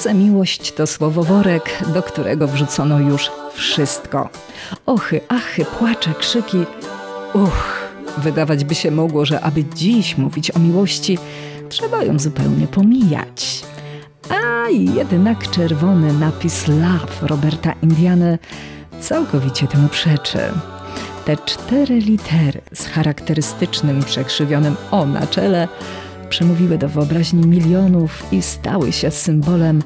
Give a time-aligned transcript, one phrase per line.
[0.00, 4.28] sztuce miłość to słowoworek, do którego wrzucono już wszystko.
[4.86, 6.58] Ochy, achy, płacze, krzyki.
[7.34, 7.88] Uch,
[8.18, 11.18] wydawać by się mogło, że aby dziś mówić o miłości,
[11.68, 13.62] trzeba ją zupełnie pomijać.
[14.30, 18.38] A jednak czerwony napis Love Roberta Indiany
[19.00, 20.38] całkowicie temu przeczy.
[21.24, 25.68] Te cztery litery z charakterystycznym przekrzywionym O na czele
[26.30, 29.82] przemówiły do wyobraźni milionów i stały się symbolem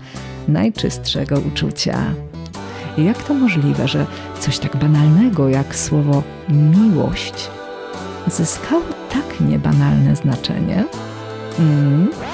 [0.49, 2.15] najczystszego uczucia.
[2.99, 4.07] Jak to możliwe, że
[4.41, 7.51] coś tak banalnego jak słowo miłość
[8.27, 10.85] zyskało tak niebanalne znaczenie?
[11.59, 12.34] Mm.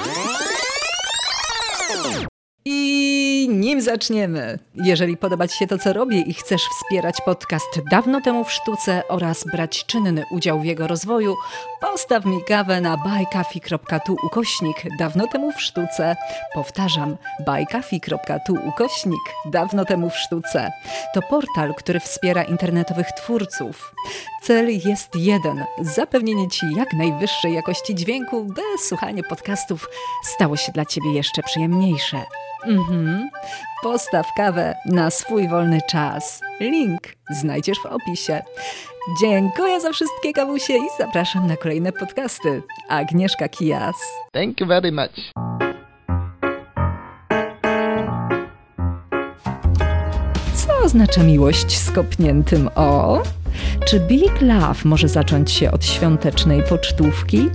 [3.71, 8.43] Nim zaczniemy, jeżeli podoba Ci się to, co robię i chcesz wspierać podcast Dawno temu
[8.43, 11.35] w sztuce oraz brać czynny udział w jego rozwoju,
[11.81, 16.15] postaw mi kawę na buycoffee.tu ukośnik Dawno temu w sztuce.
[16.53, 20.71] Powtarzam, buycoffee.tu ukośnik Dawno temu w sztuce.
[21.13, 23.95] To portal, który wspiera internetowych twórców.
[24.41, 29.89] Cel jest jeden: zapewnienie Ci jak najwyższej jakości dźwięku, by słuchanie podcastów
[30.23, 32.25] stało się dla Ciebie jeszcze przyjemniejsze.
[32.65, 33.29] Mhm.
[33.83, 36.41] Postaw kawę na swój wolny czas.
[36.59, 38.41] Link znajdziesz w opisie.
[39.21, 42.61] Dziękuję za wszystkie kawusie i zapraszam na kolejne podcasty.
[42.89, 43.95] Agnieszka Kijas.
[44.33, 45.31] Thank you very much.
[50.55, 53.23] Co oznacza miłość z kopniętym O?
[53.87, 57.49] Czy Big Love może zacząć się od świątecznej pocztówki?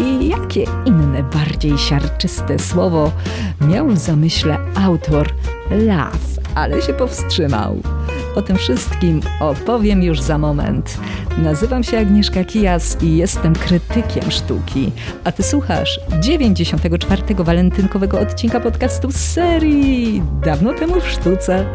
[0.00, 3.12] I jakie inne, bardziej siarczyste słowo
[3.60, 5.28] miał w zamyśle autor
[5.70, 7.76] Love, ale się powstrzymał?
[8.34, 10.98] O tym wszystkim opowiem już za moment.
[11.38, 14.92] Nazywam się Agnieszka Kijas i jestem krytykiem sztuki.
[15.24, 17.22] A ty słuchasz 94.
[17.34, 21.66] walentynkowego odcinka podcastu z serii Dawno temu w sztuce,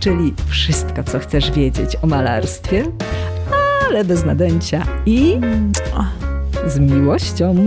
[0.00, 2.84] czyli wszystko, co chcesz wiedzieć o malarstwie,
[3.88, 5.40] ale bez nadęcia i
[6.66, 7.54] z miłością.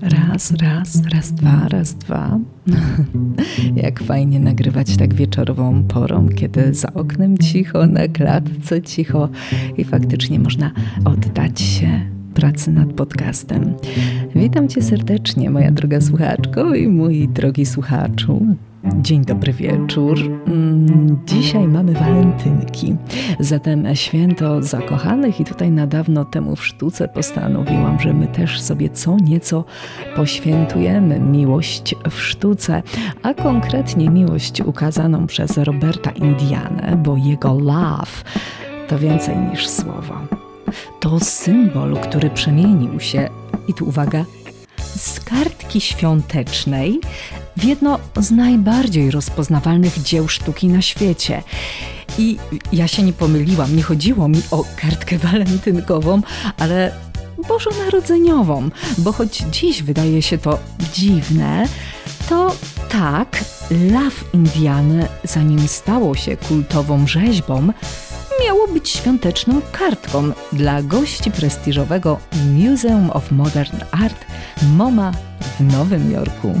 [0.00, 2.38] Raz, raz, raz, dwa, raz, dwa.
[3.84, 9.28] Jak fajnie nagrywać tak wieczorową porą, kiedy za oknem cicho, na klatce cicho
[9.76, 10.70] i faktycznie można
[11.04, 12.00] oddać się
[12.34, 13.74] pracy nad podcastem.
[14.34, 18.46] Witam Cię serdecznie, moja droga słuchaczko i mój drogi słuchaczu.
[18.94, 20.18] Dzień dobry wieczór.
[20.46, 22.96] Mm, dzisiaj mamy walentynki,
[23.40, 28.90] zatem święto zakochanych i tutaj na dawno temu w sztuce postanowiłam, że my też sobie
[28.90, 29.64] co nieco
[30.16, 32.82] poświętujemy miłość w sztuce,
[33.22, 38.24] a konkretnie miłość ukazaną przez Roberta Indianę, bo jego love
[38.88, 40.14] to więcej niż słowo.
[41.00, 43.28] To symbol, który przemienił się,
[43.68, 44.24] i tu uwaga,
[44.96, 47.00] z kartki świątecznej
[47.56, 51.42] w jedno z najbardziej rozpoznawalnych dzieł sztuki na świecie.
[52.18, 52.38] I
[52.72, 56.22] ja się nie pomyliłam, nie chodziło mi o kartkę walentynkową,
[56.58, 56.92] ale
[57.48, 60.58] bożonarodzeniową, bo choć dziś wydaje się to
[60.92, 61.68] dziwne,
[62.28, 62.56] to
[62.88, 67.72] tak, Love Indiany, zanim stało się kultową rzeźbą,
[68.46, 72.18] miało być świąteczną kartką dla gości prestiżowego
[72.54, 74.26] Museum of Modern Art
[74.76, 76.60] MoMA w Nowym Jorku.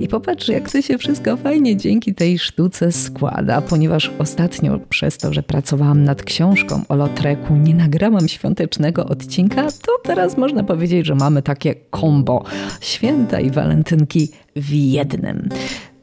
[0.00, 5.32] I popatrz, jak to się wszystko fajnie dzięki tej sztuce składa, ponieważ ostatnio przez to,
[5.32, 11.14] że pracowałam nad książką o Lotreku, nie nagrałam świątecznego odcinka, to teraz można powiedzieć, że
[11.14, 12.44] mamy takie kombo
[12.80, 15.48] święta i walentynki w jednym.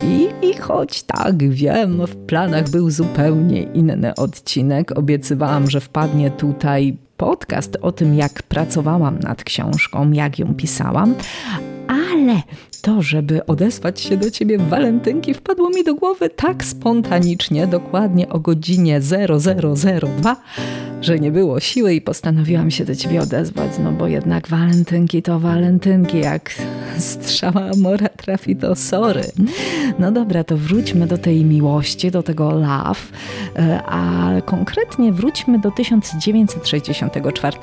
[0.04, 6.98] I, I choć tak, wiem, w planach był zupełnie inny odcinek, obiecywałam, że wpadnie tutaj
[7.18, 11.16] podcast o tym, jak pracowałam nad książką, jak ją pisałam,
[11.88, 12.42] ale
[12.82, 18.30] to, żeby odesłać się do ciebie w walentynki, wpadło mi do głowy tak spontanicznie, dokładnie
[18.30, 20.36] o godzinie 0002,
[21.02, 25.40] że nie było siły i postanowiłam się do ciebie odezwać, no bo jednak walentynki to
[25.40, 26.54] walentynki, jak
[26.98, 29.24] strzała mora trafi to sory.
[30.00, 33.02] No dobra, to wróćmy do tej miłości, do tego love,
[33.56, 37.58] e, a konkretnie wróćmy do 1964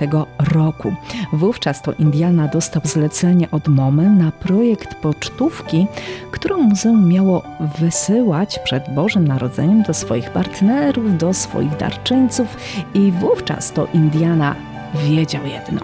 [0.52, 0.94] roku.
[1.32, 5.86] Wówczas to Indiana dostał zlecenie od Mamy na projekt pocztówki,
[6.30, 7.42] którą muzeum miało
[7.78, 12.56] wysyłać przed Bożym Narodzeniem do swoich partnerów, do swoich darczyńców
[12.94, 14.54] i wówczas to Indiana
[14.94, 15.80] wiedział jedno.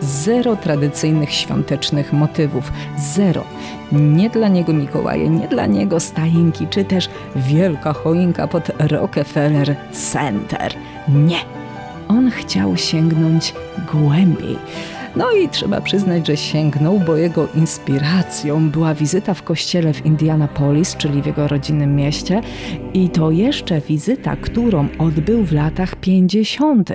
[0.00, 2.72] Zero tradycyjnych świątecznych motywów.
[2.98, 3.44] Zero.
[3.92, 10.74] Nie dla niego Mikołaje, nie dla niego stajinki, czy też wielka choinka pod Rockefeller Center.
[11.08, 11.38] Nie.
[12.08, 13.54] On chciał sięgnąć
[13.92, 14.58] głębiej
[15.18, 20.96] No i trzeba przyznać, że sięgnął, bo jego inspiracją była wizyta w kościele w Indianapolis,
[20.96, 22.40] czyli w jego rodzinnym mieście
[22.94, 26.90] i to jeszcze wizyta, którą odbył w latach 50.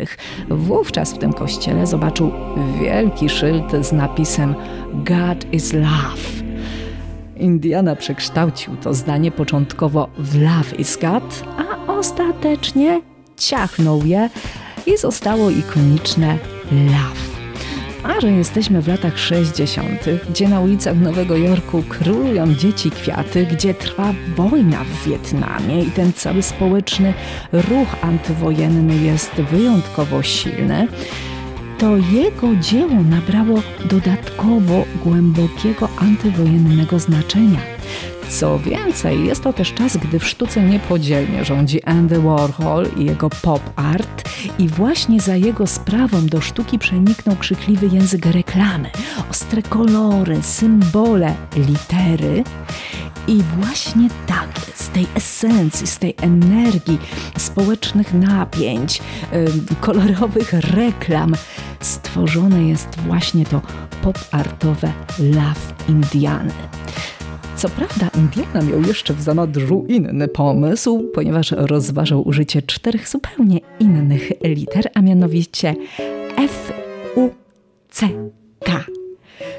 [0.49, 2.31] Wówczas w tym kościele zobaczył
[2.81, 4.55] wielki szyld z napisem
[4.93, 6.43] God is love.
[7.37, 13.01] Indiana przekształcił to zdanie początkowo w Love is God, a ostatecznie
[13.37, 14.29] ciachnął je
[14.85, 16.37] i zostało ikoniczne
[16.71, 17.32] Love.
[18.03, 23.73] A że jesteśmy w latach 60., gdzie na ulicach Nowego Jorku królują dzieci kwiaty, gdzie
[23.73, 27.13] trwa wojna w Wietnamie i ten cały społeczny
[27.53, 30.87] ruch antywojenny jest wyjątkowo silny,
[31.77, 37.59] to jego dzieło nabrało dodatkowo głębokiego antywojennego znaczenia.
[38.29, 43.29] Co więcej, jest to też czas, gdy w sztuce niepodzielnie rządzi Andy Warhol i jego
[43.29, 44.22] pop art
[44.59, 48.89] i właśnie za jego sprawą do sztuki przeniknął krzykliwy język reklamy,
[49.31, 52.43] ostre kolory, symbole, litery.
[53.27, 56.99] I właśnie tak, z tej esencji, z tej energii
[57.37, 59.01] społecznych napięć,
[59.81, 61.35] kolorowych reklam
[61.79, 63.61] stworzone jest właśnie to
[64.01, 66.53] pop-artowe Love Indiany.
[67.63, 74.31] Co prawda, Indiana miał jeszcze w zanadrzu inny pomysł, ponieważ rozważał użycie czterech zupełnie innych
[74.41, 75.75] liter, a mianowicie
[76.37, 76.73] F,
[77.15, 77.29] U,
[77.89, 78.09] C,
[78.59, 78.85] K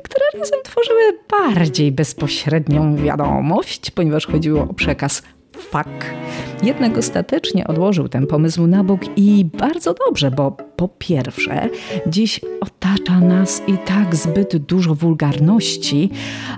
[0.03, 5.23] które razem tworzyły bardziej bezpośrednią wiadomość, ponieważ chodziło o przekaz
[5.59, 6.15] fuck.
[6.63, 11.69] Jednak ostatecznie odłożył ten pomysł na bok i bardzo dobrze, bo po pierwsze,
[12.07, 16.11] dziś otacza nas i tak zbyt dużo wulgarności,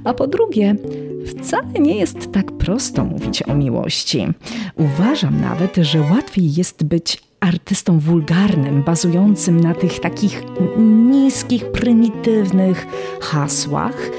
[0.05, 0.77] a po drugie,
[1.27, 4.27] wcale nie jest tak prosto mówić o miłości.
[4.77, 10.43] Uważam nawet, że łatwiej jest być artystą wulgarnym, bazującym na tych takich
[11.11, 12.87] niskich, prymitywnych
[13.21, 14.11] hasłach,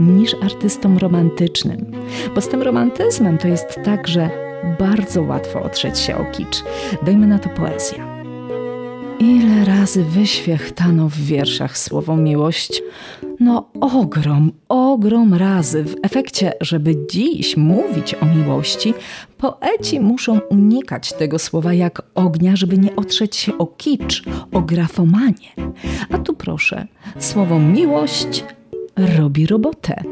[0.00, 1.86] niż artystą romantycznym.
[2.34, 4.30] Bo z tym romantyzmem to jest tak, że
[4.78, 6.64] bardzo łatwo otrzeć się o kicz.
[7.02, 8.18] Dajmy na to poezja.
[9.18, 12.82] Ile razy wyświechtano w wierszach słowo miłość?
[13.40, 15.84] No ogrom, ogrom razy.
[15.84, 18.94] W efekcie, żeby dziś mówić o miłości,
[19.38, 25.48] poeci muszą unikać tego słowa jak ognia, żeby nie otrzeć się o kicz, o grafomanie.
[26.10, 26.86] A tu proszę,
[27.18, 28.44] słowo miłość
[29.18, 30.02] robi robotę.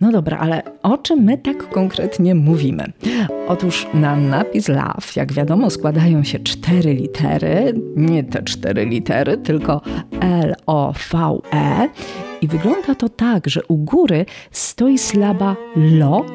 [0.00, 2.92] No dobra, ale o czym my tak konkretnie mówimy?
[3.48, 9.80] Otóż na napis love, jak wiadomo, składają się cztery litery, nie te cztery litery, tylko
[10.20, 11.88] L-O-V-E.
[12.40, 16.26] I wygląda to tak, że u góry stoi slaba lo,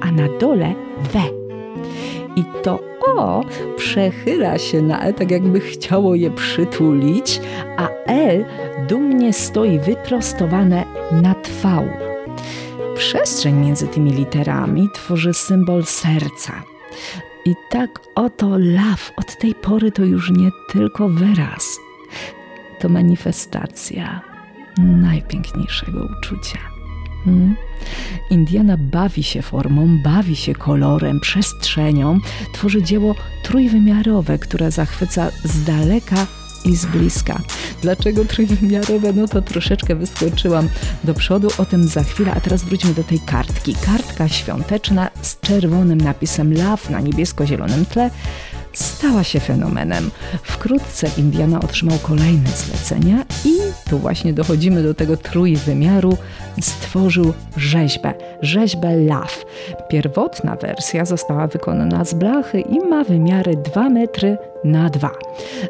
[0.00, 0.74] a na dole
[1.12, 1.41] we.
[2.36, 2.80] I to
[3.16, 3.44] o
[3.76, 7.40] przechyla się na E, tak jakby chciało je przytulić,
[7.76, 8.44] a L
[8.88, 11.88] dumnie stoi wyprostowane nad V.
[12.96, 16.62] Przestrzeń między tymi literami tworzy symbol serca.
[17.44, 21.78] I tak oto love od tej pory to już nie tylko wyraz,
[22.80, 24.20] to manifestacja
[24.78, 26.71] najpiękniejszego uczucia.
[27.24, 27.56] Hmm?
[28.30, 32.18] Indiana bawi się formą, bawi się kolorem, przestrzenią,
[32.54, 36.26] tworzy dzieło trójwymiarowe, które zachwyca z daleka
[36.64, 37.40] i z bliska.
[37.82, 39.12] Dlaczego trójwymiarowe?
[39.12, 40.68] No to troszeczkę wyskoczyłam
[41.04, 43.74] do przodu, o tym za chwilę, a teraz wróćmy do tej kartki.
[43.74, 48.10] Kartka świąteczna z czerwonym napisem Love na niebiesko-zielonym tle
[48.72, 50.10] stała się fenomenem.
[50.42, 53.52] Wkrótce Indiana otrzymał kolejne zlecenia i
[53.90, 56.16] tu właśnie dochodzimy do tego trójwymiaru.
[56.60, 59.44] Stworzył rzeźbę, rzeźbę Love.
[59.88, 65.10] Pierwotna wersja została wykonana z blachy i ma wymiary 2 metry na 2.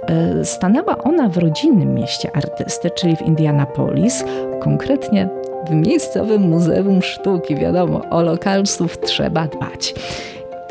[0.09, 4.25] E, stanęła ona w rodzinnym mieście artysty, czyli w Indianapolis,
[4.63, 5.29] konkretnie
[5.69, 7.57] w miejscowym Muzeum Sztuki.
[7.57, 9.95] Wiadomo, o lokalsów trzeba dbać.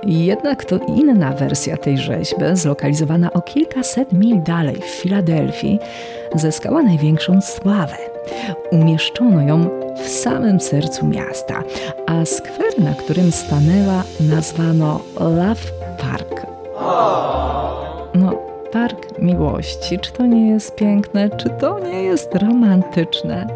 [0.03, 5.79] Jednak to inna wersja tej rzeźby, zlokalizowana o kilkaset mil dalej w Filadelfii,
[6.36, 7.98] zyskała największą sławę.
[8.72, 9.70] Umieszczono ją
[10.03, 11.63] w samym sercu miasta,
[12.08, 16.46] a skwer, na którym stanęła, nazwano Love Park.
[18.13, 19.99] No, Park Miłości.
[19.99, 21.29] Czy to nie jest piękne?
[21.29, 23.47] Czy to nie jest romantyczne?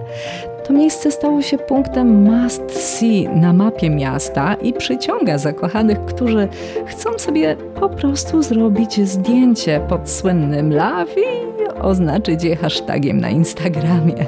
[0.67, 6.47] To miejsce stało się punktem must see na mapie miasta i przyciąga zakochanych, którzy
[6.85, 14.25] chcą sobie po prostu zrobić zdjęcie pod słynnym love i oznaczyć je hashtagiem na Instagramie.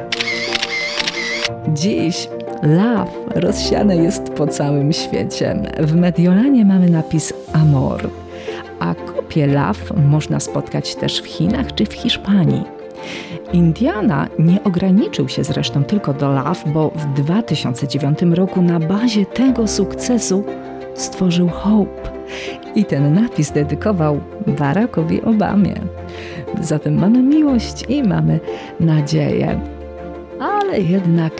[1.74, 2.29] Dziś
[2.63, 5.56] love rozsiane jest po całym świecie.
[5.79, 8.10] W Mediolanie mamy napis Amor,
[8.79, 8.96] a
[9.28, 12.64] kopię love można spotkać też w Chinach czy w Hiszpanii.
[13.54, 19.68] Indiana nie ograniczył się zresztą tylko do Love, bo w 2009 roku na bazie tego
[19.68, 20.44] sukcesu
[20.96, 22.12] stworzył Hope
[22.76, 25.76] i ten napis dedykował Barackowi Obamie.
[26.62, 28.40] Zatem mamy miłość i mamy
[28.80, 29.60] nadzieję.
[30.40, 31.34] Ale jednak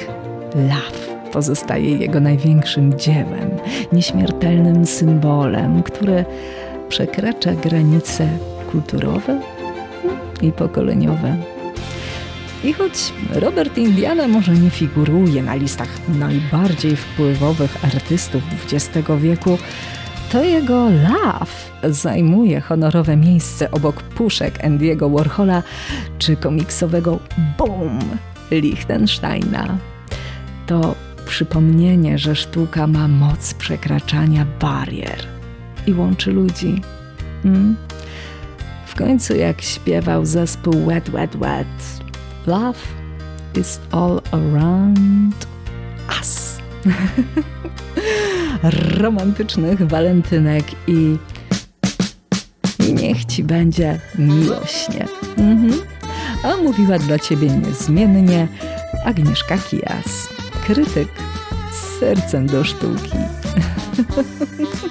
[0.56, 3.50] Love pozostaje jego największym dziełem,
[3.92, 6.26] nieśmiertelnym symbolem, które
[6.90, 8.30] przekracza granice
[8.72, 9.42] kulturowe
[10.42, 11.38] i pokoleniowe.
[12.64, 19.58] I choć Robert Indiana może nie figuruje na listach najbardziej wpływowych artystów XX wieku,
[20.32, 25.64] to jego Love zajmuje honorowe miejsce obok puszek Andy'ego Warhola
[26.18, 27.20] czy komiksowego
[27.58, 28.00] Boom
[28.52, 29.78] Lichtensteina.
[30.68, 35.37] To przypomnienie, że sztuka ma moc przekraczania barier
[35.88, 36.82] i łączy ludzi.
[37.44, 37.76] Hmm?
[38.86, 41.68] W końcu, jak śpiewał zespół Wet Wet Wet,
[42.48, 42.80] Love
[43.56, 45.48] is all around
[46.20, 46.58] us.
[48.98, 51.18] Romantycznych walentynek i,
[52.80, 55.08] i niech ci będzie miłośnie.
[55.38, 55.82] Mhm.
[56.44, 58.48] A mówiła dla ciebie niezmiennie
[59.06, 60.28] Agnieszka Kijas,
[60.66, 61.10] krytyk
[61.72, 63.18] z sercem do sztuki.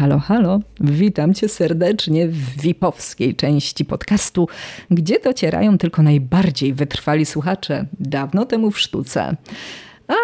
[0.00, 4.48] Halo, halo, witam cię serdecznie w VIP-owskiej części podcastu,
[4.90, 9.36] gdzie docierają tylko najbardziej wytrwali słuchacze dawno temu w sztuce.
[10.08, 10.14] A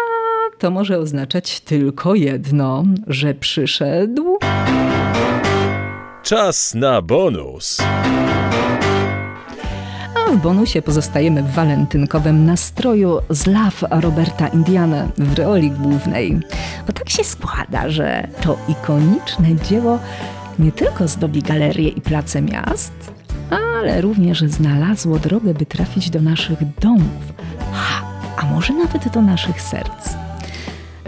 [0.59, 4.37] to może oznaczać tylko jedno, że przyszedł
[6.23, 7.77] Czas na bonus.
[10.33, 16.39] W bonusie pozostajemy w walentynkowym nastroju z Love Roberta Indiana w roli głównej.
[16.87, 19.99] Bo tak się składa, że to ikoniczne dzieło
[20.59, 22.91] nie tylko zdobi galerie i place miast,
[23.49, 27.33] ale również znalazło drogę, by trafić do naszych domów,
[28.37, 30.15] a może nawet do naszych serc.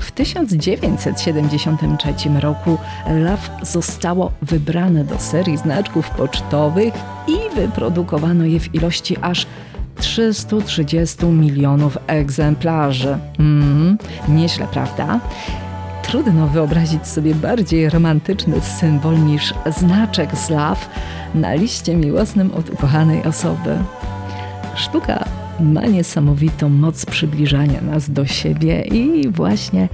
[0.01, 6.93] W 1973 roku Love zostało wybrane do serii znaczków pocztowych
[7.27, 9.47] i wyprodukowano je w ilości aż
[9.95, 13.17] 330 milionów egzemplarzy.
[13.39, 15.19] Mm, nieźle, prawda?
[16.03, 20.85] Trudno wyobrazić sobie bardziej romantyczny symbol niż znaczek z Love
[21.35, 23.77] na liście miłosnym od ukochanej osoby.
[24.75, 25.25] Sztuka
[25.59, 29.89] ma niesamowitą moc przybliżania nas do siebie i właśnie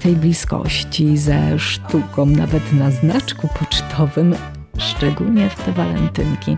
[0.00, 4.34] tej bliskości ze sztuką, nawet na znaczku pocztowym,
[4.80, 6.56] szczególnie w te walentynki.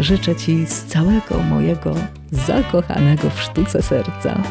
[0.00, 1.94] Życzę Ci z całego mojego
[2.32, 4.42] zakochanego w sztuce serca.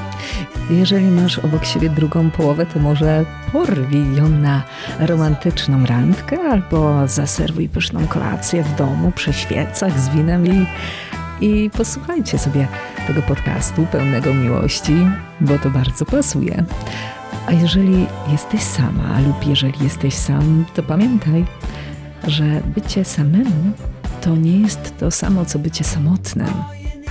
[0.69, 4.63] Jeżeli masz obok siebie drugą połowę, to może porwij ją na
[4.99, 10.65] romantyczną randkę albo zaserwuj pyszną kolację w domu przy świecach z winem i,
[11.41, 12.67] i posłuchajcie sobie
[13.07, 14.95] tego podcastu pełnego miłości,
[15.41, 16.63] bo to bardzo pasuje.
[17.47, 21.45] A jeżeli jesteś sama lub jeżeli jesteś sam, to pamiętaj,
[22.27, 23.71] że bycie samemu
[24.21, 26.53] to nie jest to samo, co bycie samotnym.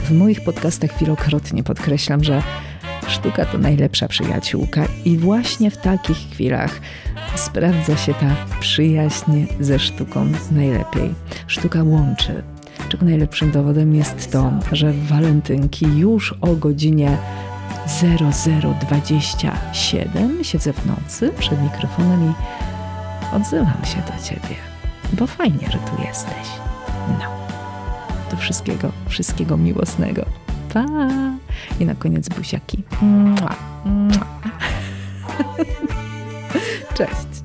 [0.05, 2.43] W moich podcastach wielokrotnie podkreślam, że
[3.09, 6.81] sztuka to najlepsza przyjaciółka i właśnie w takich chwilach
[7.37, 11.15] sprawdza się ta przyjaźń ze sztuką najlepiej.
[11.47, 12.43] Sztuka łączy,
[12.89, 17.17] czego najlepszym dowodem jest to, że w walentynki już o godzinie
[17.87, 22.35] 0027 siedzę w nocy przed mikrofonem i
[23.37, 24.74] odzywam się do ciebie,
[25.13, 26.49] bo fajnie, że tu jesteś.
[27.09, 27.31] No,
[28.31, 30.25] do wszystkiego, wszystkiego miłosnego.
[30.75, 30.85] Pa!
[31.81, 32.83] I na koniec buziaki.
[33.03, 34.27] Mua, mua.
[36.97, 37.44] Cześć.